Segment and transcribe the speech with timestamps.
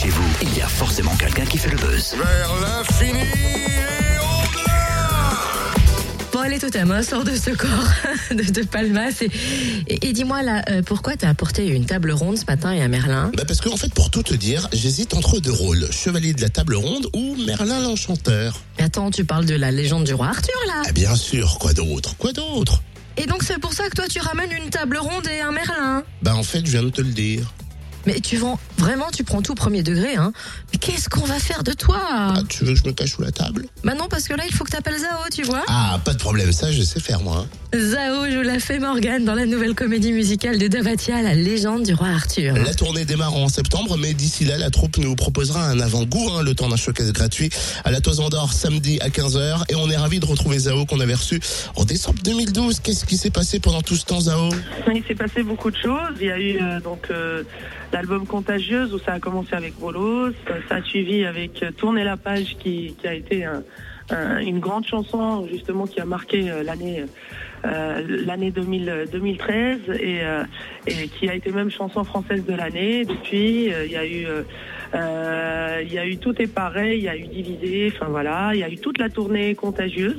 [0.00, 2.14] chez vous, il y a forcément quelqu'un qui fait le buzz.
[2.16, 5.30] Vers l'infini et au-delà
[6.32, 7.68] Bon, allez, Totem, sors de ce corps
[8.30, 9.20] de, de Palmas.
[9.20, 9.30] Et,
[9.88, 12.88] et- et dis-moi, là, euh, pourquoi t'as apporté une table ronde ce matin et un
[12.88, 13.30] Merlin?
[13.36, 15.86] Bah parce qu'en fait, pour tout te dire, j'hésite entre deux rôles.
[15.90, 18.60] Chevalier de la table ronde ou Merlin l'Enchanteur.
[18.78, 21.72] Mais Attends, tu parles de la légende du roi Arthur, là Ah bien sûr, quoi
[21.74, 22.82] d'autre Quoi d'autre?
[23.16, 26.04] Et donc, c'est pour ça que toi, tu ramènes une table ronde et un Merlin?
[26.22, 27.52] Bah en fait, je viens de te le dire.
[28.06, 30.32] Mais tu vends, vraiment, tu prends tout au premier degré, hein
[30.72, 32.00] Mais qu'est-ce qu'on va faire de toi?
[32.10, 33.66] Ah, tu veux que je me cache sous la table?
[33.84, 36.18] Bah non, parce que là, il faut que t'appelles Zao, tu vois Ah, pas de
[36.18, 37.46] problème, ça je sais faire moi.
[37.46, 37.78] hein.
[37.78, 41.94] Zao joue la fée Morgane dans la nouvelle comédie musicale de Davatia, La légende du
[41.94, 42.54] roi Arthur.
[42.54, 46.42] La tournée démarre en septembre, mais d'ici là, la troupe nous proposera un avant-goût, hein,
[46.42, 47.50] le temps d'un showcase gratuit
[47.84, 49.64] à la Toison d'Or samedi à 15h.
[49.68, 51.38] Et on est ravis de retrouver Zao qu'on avait reçu
[51.76, 52.80] en décembre 2012.
[52.80, 54.48] Qu'est-ce qui s'est passé pendant tout ce temps, Zao?
[54.92, 56.16] Il s'est passé beaucoup de choses.
[56.20, 57.44] Il y a eu euh, donc euh,
[57.92, 60.32] l'album Contagieuse où ça a commencé avec Volos.
[60.68, 63.62] Ça, a suivi avec euh, Tourner la page qui, qui a été un-
[64.10, 67.04] un- une grande chanson justement qui a marqué euh, l'année
[67.66, 70.44] euh, l'année 2000, 2013 et, euh,
[70.86, 73.04] et qui a été même chanson française de l'année.
[73.04, 74.42] Depuis, euh, il y a eu euh, euh,
[74.94, 78.60] il y a eu tout est pareil, il y a eu divisé, enfin voilà, il
[78.60, 80.16] y a eu toute la tournée contagieuse.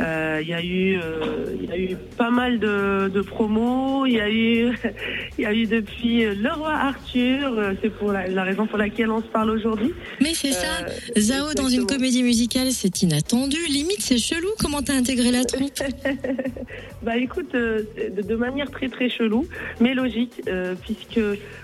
[0.00, 4.06] Euh, il y a eu euh, il y a eu pas mal de, de promos,
[4.06, 4.72] il y a eu
[5.38, 8.66] il y a eu depuis euh, le roi Arthur, euh, c'est pour la, la raison
[8.66, 9.92] pour laquelle on se parle aujourd'hui.
[10.20, 13.56] Mais c'est ça, Euh, Zao dans une comédie musicale, c'est inattendu.
[13.68, 14.48] Limite, c'est chelou.
[14.58, 15.72] Comment t'as intégré la troupe
[17.02, 17.82] Bah écoute, euh,
[18.16, 19.46] de, de manière très très chelou,
[19.80, 21.20] mais logique, euh, puisque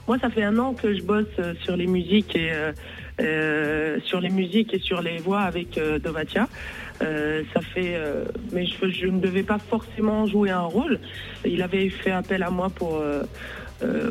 [0.07, 2.73] moi ça fait un an que je bosse euh, sur les musiques euh,
[3.21, 6.49] euh, sur les musiques et sur les voix avec euh, Dovatia.
[7.01, 7.99] Ça fait,
[8.53, 11.01] mais je, ne devais pas forcément jouer un rôle.
[11.45, 13.03] Il avait fait appel à moi pour.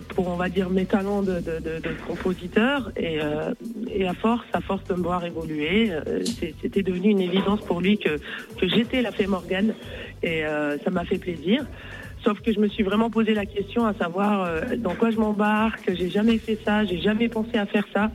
[0.09, 1.41] pour on va dire mes talents de,
[2.05, 5.89] compositeur et, à force à force de me voir évoluer
[6.61, 8.17] c'était devenu une évidence pour lui que,
[8.59, 9.73] que j'étais la fée Morgane
[10.21, 10.43] et
[10.83, 11.65] ça m'a fait plaisir
[12.23, 15.17] sauf que je me suis vraiment posé la question à savoir euh, dans quoi je
[15.17, 18.11] m'embarque j'ai jamais fait ça j'ai jamais pensé à faire ça.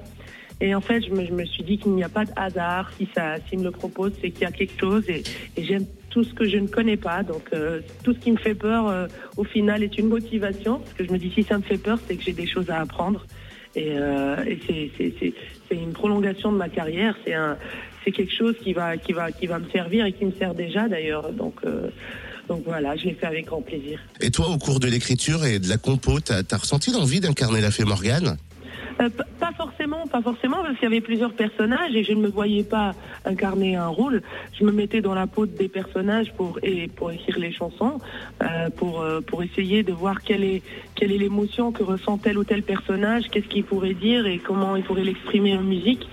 [0.61, 2.91] Et en fait je me, suis dit qu'il n'y a pas de hasard.
[2.97, 5.23] Si ça s'il me le propose c'est qu'il y a quelque chose et,
[5.59, 7.23] j'aime tout ce que je ne connais pas.
[7.23, 9.07] Donc euh, tout ce qui me fait peur euh,
[9.37, 10.79] au final est une motivation.
[10.79, 12.71] Parce que je me dis si ça me fait peur c'est que j'ai des choses
[12.71, 13.27] à apprendre.
[13.75, 14.59] Et, et
[14.97, 15.35] c'est-
[15.71, 17.15] une prolongation de ma carrière.
[17.25, 20.55] C'est quelque chose qui va qui va qui va me servir et qui me sert
[20.55, 21.31] déjà d'ailleurs.
[21.33, 21.61] Donc
[22.57, 25.59] donc voilà je l'ai fait avec grand plaisir Et toi, au cours de l'écriture et
[25.59, 28.37] de la compo, t'as as ressenti l'envie d'incarner la fée Morgane?
[28.99, 32.29] Euh, pas forcément, pas forcément, parce qu'il y avait plusieurs personnages et je ne me
[32.29, 32.95] voyais pas
[33.27, 34.23] incarner un rôle.
[34.59, 38.01] Je me mettais dans la peau des personnages pour et pour écrire les chansons,
[38.43, 40.63] euh, pour euh, pour essayer de voir quelle est
[40.97, 44.75] quelle est l'émotion que ressent tel ou tel personnage, qu'est-ce qu'il pourrait dire et comment
[44.75, 46.07] il pourrait l'exprimer en musique.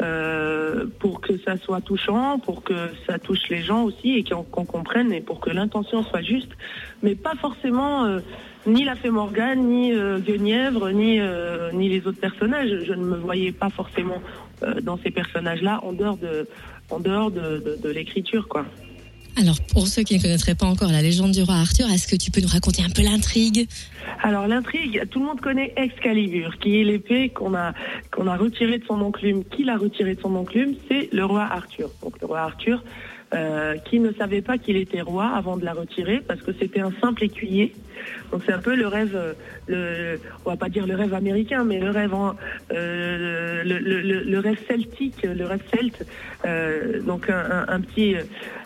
[0.00, 2.74] euh, pour que ça soit touchant, pour que
[3.06, 6.50] ça touche les gens aussi et qu'on comprenne et pour que l'intention soit juste,
[7.02, 8.20] mais pas forcément euh,
[8.66, 11.20] ni la fée Morgane, ni euh, Guenièvre, ni,
[11.72, 12.84] ni les autres personnages.
[12.84, 14.20] Je ne me voyais pas forcément
[14.82, 16.46] dans ces personnages-là en dehors de,
[17.82, 18.64] de l'écriture, quoi.
[19.36, 22.16] Alors, pour ceux qui ne connaîtraient pas encore la légende du roi Arthur, est-ce que
[22.16, 23.68] tu peux nous raconter un peu l'intrigue?
[24.22, 27.72] Alors l'intrigue, tout le monde connaît Excalibur, qui est l'épée qu'on a
[28.10, 29.44] qu'on a retirée de son enclume.
[29.44, 31.90] Qui l'a retirée de son enclume C'est le roi Arthur.
[32.02, 32.82] Donc le roi Arthur,
[33.34, 36.80] euh, qui ne savait pas qu'il était roi avant de la retirer, parce que c'était
[36.80, 37.72] un simple écuyer.
[38.32, 39.32] Donc c'est un peu le rêve, euh,
[39.66, 42.34] le, on va pas dire le rêve américain, mais le rêve, en-
[42.72, 46.06] euh, le, rêve celtique, le rêve celte.
[47.04, 48.14] Donc un, petit,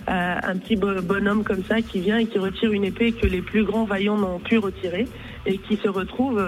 [0.06, 3.42] un petit bo- bonhomme comme ça qui vient et qui retire une épée que les
[3.42, 5.06] plus grands vaillants n'ont pu retirer
[5.46, 6.40] et qui se retrouve,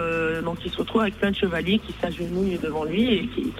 [0.44, 3.52] donc il se retrouve avec plein de chevaliers qui s'agenouillent devant lui et qui-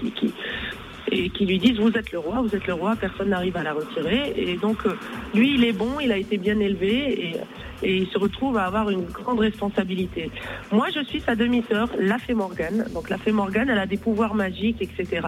[1.11, 3.63] et qui lui disent vous êtes le roi, vous êtes le roi, personne n'arrive à
[3.63, 4.33] la retirer.
[4.37, 4.97] Et donc euh,
[5.35, 7.37] lui, il est bon, il a été bien élevé et,
[7.83, 10.31] et il se retrouve à avoir une grande responsabilité.
[10.73, 12.87] Moi, je suis sa demi-sœur, la fée Morgane.
[12.95, 15.27] Donc la fée Morgane, elle a des pouvoirs magiques, etc.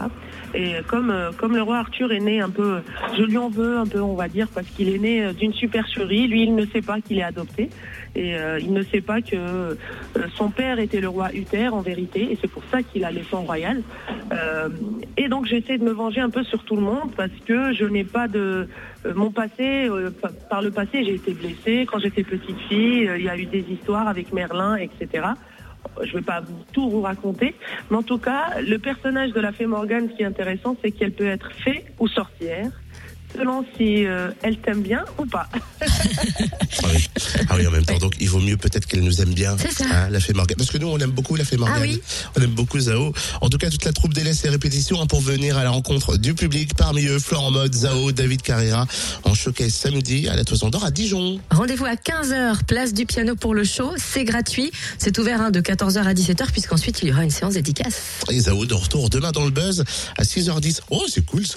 [0.55, 2.81] Et comme euh, comme le roi Arthur est né un peu,
[3.17, 5.53] je lui en veux un peu, on va dire, parce qu'il est né euh, d'une
[5.53, 6.27] supercherie.
[6.29, 7.71] Lui, il ne sait pas qu'il est adopté
[8.17, 9.77] et euh, il ne sait pas que
[10.37, 13.23] son père était le roi Uther en vérité, et c'est pour ça qu'il a les
[13.25, 13.83] sangs royales.
[14.33, 14.69] Euh,
[15.17, 17.85] et donc j'essaie de me venger un peu sur tout le monde parce que je
[17.85, 18.69] n'ai pas de
[19.15, 19.89] mon passé.
[19.89, 23.09] euh, pa- par le passé, j'ai été blessée quand j'étais petite fille.
[23.09, 25.27] euh, Il y a eu des histoires avec Merlin, etc.
[26.03, 26.43] Je ne vais pas
[26.73, 27.55] tout vous raconter,
[27.91, 30.91] mais en tout cas, le personnage de la fée Morgane, ce qui est intéressant, c'est
[30.91, 32.71] qu'elle peut être fée ou sorcière,
[33.37, 35.47] selon si euh, elle t'aime bien ou pas.
[36.83, 37.09] Ah oui.
[37.49, 39.57] Ah oui, en même temps, donc il vaut mieux peut-être qu'elle nous aime bien.
[39.59, 39.85] C'est ça.
[39.91, 40.57] hein, la fée Morgane.
[40.59, 41.79] Parce que nous, on aime beaucoup la fée Morgane.
[41.79, 42.01] Ah oui.
[42.39, 43.13] On aime beaucoup Zao.
[43.41, 46.17] En tout cas, toute la troupe délaisse ses répétitions hein, pour venir à la rencontre
[46.19, 46.75] du public.
[46.77, 48.87] Parmi eux, Florent Mode, Zao, David Carrera,
[49.25, 51.41] en showcase samedi à la Toison d'Or à Dijon.
[51.51, 53.93] Rendez-vous à 15h, place du piano pour le show.
[53.97, 54.71] C'est gratuit.
[54.99, 58.01] C'est ouvert hein, de 14h à 17h, puisqu'ensuite il y aura une séance dédicace.
[58.31, 59.83] Et Zao de retour demain dans le buzz
[60.19, 60.81] à 6h10.
[60.91, 61.55] Oh, c'est cool ça.